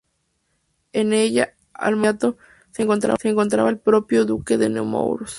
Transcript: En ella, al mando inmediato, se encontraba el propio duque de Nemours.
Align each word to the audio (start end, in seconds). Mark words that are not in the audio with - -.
En 0.93 1.13
ella, 1.13 1.53
al 1.75 1.95
mando 1.95 2.35
inmediato, 2.79 3.17
se 3.19 3.29
encontraba 3.29 3.69
el 3.69 3.77
propio 3.77 4.25
duque 4.25 4.57
de 4.57 4.67
Nemours. 4.67 5.29